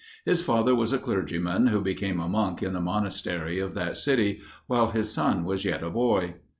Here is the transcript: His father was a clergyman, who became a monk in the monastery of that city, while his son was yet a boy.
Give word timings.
His 0.25 0.41
father 0.41 0.73
was 0.73 0.91
a 0.91 0.97
clergyman, 0.97 1.67
who 1.67 1.79
became 1.79 2.19
a 2.19 2.27
monk 2.27 2.63
in 2.63 2.73
the 2.73 2.81
monastery 2.81 3.59
of 3.59 3.75
that 3.75 3.95
city, 3.97 4.41
while 4.65 4.89
his 4.89 5.13
son 5.13 5.43
was 5.43 5.63
yet 5.63 5.83
a 5.83 5.91
boy. 5.91 6.37